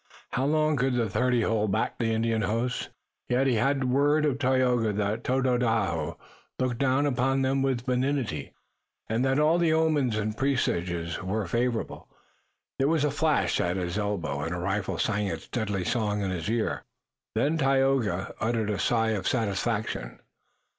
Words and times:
How 0.31 0.45
long 0.45 0.77
could 0.77 0.95
the 0.95 1.07
thirty 1.07 1.43
hold 1.43 1.71
back 1.71 1.99
the 1.99 2.11
Indian 2.11 2.41
hosts? 2.41 2.89
Yet 3.29 3.45
he 3.45 3.53
had 3.53 3.81
the 3.81 3.85
word 3.85 4.25
of 4.25 4.39
Tayoga 4.39 4.91
that 4.93 5.23
Tododaho 5.23 6.17
looked 6.57 6.79
down 6.79 7.05
upon 7.05 7.43
them 7.43 7.61
with 7.61 7.85
benignity 7.85 8.55
and 9.07 9.23
that 9.23 9.37
all 9.37 9.59
the 9.59 9.71
omens 9.73 10.17
and 10.17 10.35
presages 10.35 11.21
were 11.21 11.45
favorable. 11.45 12.07
There 12.79 12.87
was 12.87 13.03
a 13.03 13.11
flash 13.11 13.59
at 13.61 13.77
his 13.77 13.99
elbow 13.99 14.39
and 14.41 14.55
a 14.55 14.57
rifle 14.57 14.97
sang 14.97 15.27
its 15.27 15.47
deadly 15.47 15.85
song 15.85 16.23
in 16.23 16.31
his 16.31 16.49
ear. 16.49 16.81
Then 17.35 17.59
Tayoga 17.59 18.33
uttered 18.39 18.71
a 18.71 18.79
sigh 18.79 19.09
of 19.09 19.27
satisfaction. 19.27 20.17